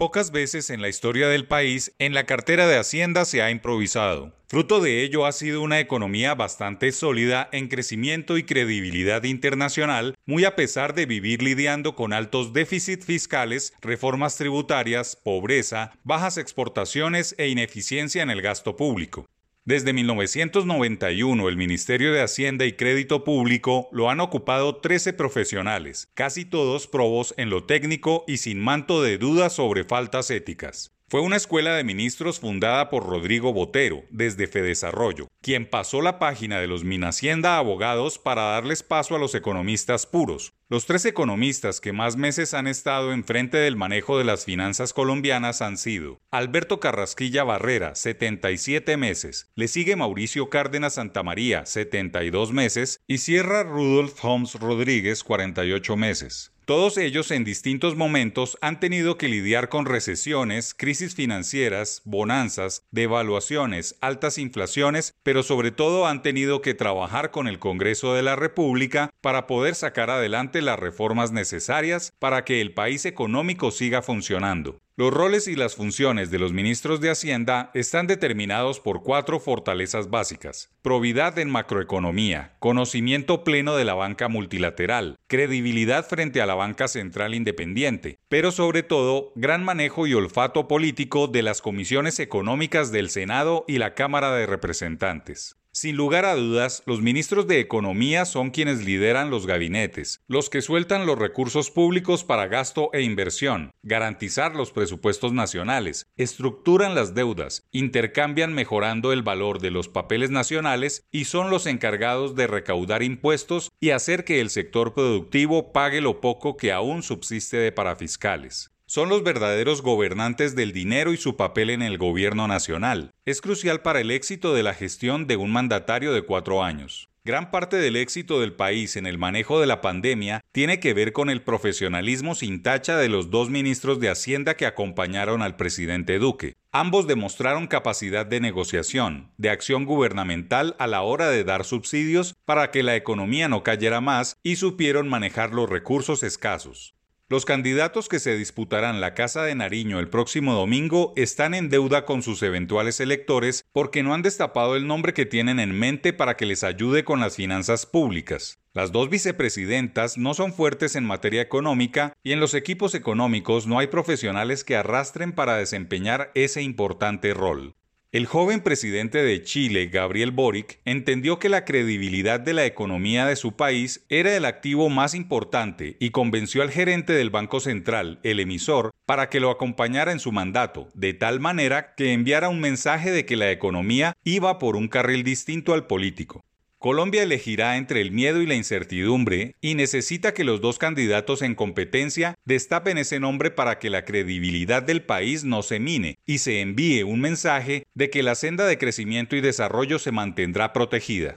[0.00, 4.32] Pocas veces en la historia del país en la cartera de Hacienda se ha improvisado.
[4.48, 10.46] Fruto de ello ha sido una economía bastante sólida en crecimiento y credibilidad internacional, muy
[10.46, 17.48] a pesar de vivir lidiando con altos déficits fiscales, reformas tributarias, pobreza, bajas exportaciones e
[17.48, 19.26] ineficiencia en el gasto público.
[19.66, 26.46] Desde 1991, el Ministerio de Hacienda y Crédito Público lo han ocupado 13 profesionales, casi
[26.46, 30.96] todos probos en lo técnico y sin manto de dudas sobre faltas éticas.
[31.08, 36.58] Fue una escuela de ministros fundada por Rodrigo Botero desde Fedesarrollo, quien pasó la página
[36.58, 40.54] de los Minacienda abogados para darles paso a los economistas puros.
[40.70, 45.62] Los tres economistas que más meses han estado enfrente del manejo de las finanzas colombianas
[45.62, 53.18] han sido Alberto Carrasquilla Barrera, 77 meses, le sigue Mauricio Cárdenas Santamaría, 72 meses, y
[53.18, 56.52] cierra Rudolf Holmes Rodríguez, 48 meses.
[56.70, 63.96] Todos ellos en distintos momentos han tenido que lidiar con recesiones, crisis financieras, bonanzas, devaluaciones,
[64.00, 69.10] altas inflaciones, pero sobre todo han tenido que trabajar con el Congreso de la República
[69.20, 74.78] para poder sacar adelante las reformas necesarias para que el país económico siga funcionando.
[75.00, 80.10] Los roles y las funciones de los ministros de Hacienda están determinados por cuatro fortalezas
[80.10, 80.74] básicas.
[80.82, 87.34] Probidad en macroeconomía, conocimiento pleno de la banca multilateral, credibilidad frente a la banca central
[87.34, 93.64] independiente, pero sobre todo gran manejo y olfato político de las comisiones económicas del Senado
[93.66, 95.59] y la Cámara de Representantes.
[95.72, 100.62] Sin lugar a dudas, los ministros de Economía son quienes lideran los gabinetes, los que
[100.62, 107.68] sueltan los recursos públicos para gasto e inversión, garantizar los presupuestos nacionales, estructuran las deudas,
[107.70, 113.70] intercambian mejorando el valor de los papeles nacionales y son los encargados de recaudar impuestos
[113.78, 119.08] y hacer que el sector productivo pague lo poco que aún subsiste de parafiscales son
[119.08, 123.12] los verdaderos gobernantes del dinero y su papel en el gobierno nacional.
[123.24, 127.08] Es crucial para el éxito de la gestión de un mandatario de cuatro años.
[127.22, 131.12] Gran parte del éxito del país en el manejo de la pandemia tiene que ver
[131.12, 136.18] con el profesionalismo sin tacha de los dos ministros de Hacienda que acompañaron al presidente
[136.18, 136.54] Duque.
[136.72, 142.72] Ambos demostraron capacidad de negociación, de acción gubernamental a la hora de dar subsidios para
[142.72, 146.96] que la economía no cayera más y supieron manejar los recursos escasos.
[147.30, 152.04] Los candidatos que se disputarán la Casa de Nariño el próximo domingo están en deuda
[152.04, 156.36] con sus eventuales electores porque no han destapado el nombre que tienen en mente para
[156.36, 158.58] que les ayude con las finanzas públicas.
[158.74, 163.78] Las dos vicepresidentas no son fuertes en materia económica y en los equipos económicos no
[163.78, 167.76] hay profesionales que arrastren para desempeñar ese importante rol.
[168.12, 173.36] El joven presidente de Chile, Gabriel Boric, entendió que la credibilidad de la economía de
[173.36, 178.40] su país era el activo más importante y convenció al gerente del Banco Central, el
[178.40, 183.12] emisor, para que lo acompañara en su mandato, de tal manera que enviara un mensaje
[183.12, 186.42] de que la economía iba por un carril distinto al político.
[186.80, 191.54] Colombia elegirá entre el miedo y la incertidumbre y necesita que los dos candidatos en
[191.54, 196.62] competencia destapen ese nombre para que la credibilidad del país no se mine y se
[196.62, 201.36] envíe un mensaje de que la senda de crecimiento y desarrollo se mantendrá protegida.